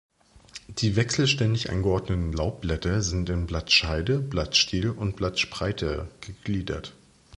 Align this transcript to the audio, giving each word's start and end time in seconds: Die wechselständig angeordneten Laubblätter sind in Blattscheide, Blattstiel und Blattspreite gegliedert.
Die 0.79 0.95
wechselständig 0.95 1.69
angeordneten 1.69 2.33
Laubblätter 2.33 3.03
sind 3.03 3.29
in 3.29 3.45
Blattscheide, 3.45 4.17
Blattstiel 4.19 4.89
und 4.89 5.15
Blattspreite 5.15 6.07
gegliedert. 6.21 6.95